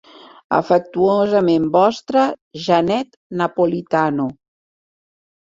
Afectuosament 0.59 1.67
vostra, 1.75 2.23
Janet 2.65 3.15
Napolitano. 3.43 4.27